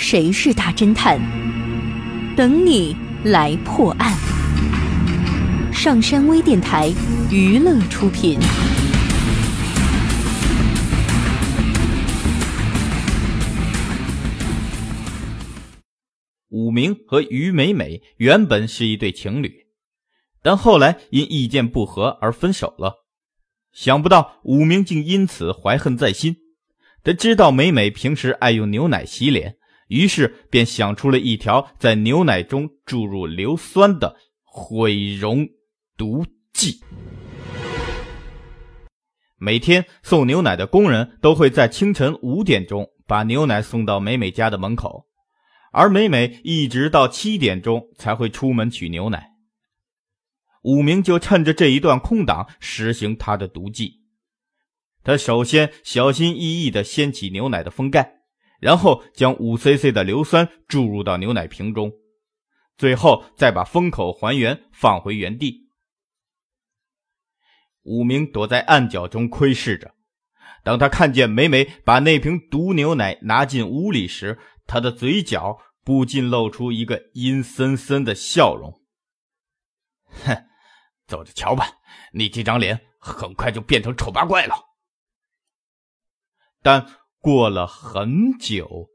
[0.00, 1.20] 谁是大侦探？
[2.36, 4.16] 等你来破案。
[5.72, 6.88] 上山微电台
[7.32, 8.38] 娱乐出品。
[16.48, 19.66] 武明和于美美原本是一对情侣，
[20.42, 23.04] 但后来因意见不合而分手了。
[23.72, 26.36] 想不到武明竟因此怀恨在心。
[27.02, 29.56] 他知道美美平时爱用牛奶洗脸，
[29.88, 35.46] 于是便想出了一条在牛奶中注入硫酸的毁容
[35.96, 36.80] 毒计。
[39.36, 45.08] 每天送牛奶的工人都会在清晨五点钟把牛奶送到美美家的门口。
[45.72, 49.32] 而美美一直到七点钟才会出门取牛奶。
[50.62, 54.02] 武明就趁着这一段空档实行他的毒计。
[55.04, 58.17] 他首先小心翼翼地掀起牛奶的封盖，
[58.58, 61.92] 然后将五 cc 的硫酸注入到牛奶瓶中，
[62.76, 65.68] 最后再把封口还原，放回原地。
[67.82, 69.94] 武明躲在暗角中窥视着。
[70.64, 78.82] 当他看见美美把那瓶毒牛奶拿进屋里时，他的嘴角不禁露出一个阴森森的笑容。
[80.24, 80.36] 哼，
[81.06, 81.64] 走着瞧吧，
[82.12, 84.54] 你这张脸很快就变成丑八怪了。
[86.60, 86.86] 但
[87.20, 88.88] 过了很久，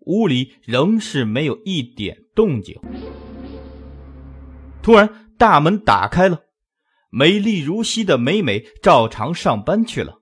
[0.00, 2.80] 屋里仍是没有一点动静。
[4.82, 6.42] 突然，大门打开了，
[7.10, 10.20] 美丽如昔的美美照常上班去了。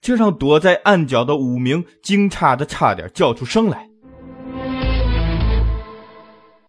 [0.00, 3.88] 这让躲在暗角的武明惊诧的差点叫出声来。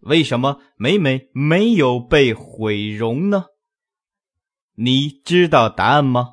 [0.02, 3.45] 为什么美美没有被毁容呢？
[4.75, 6.33] 你知道答案吗？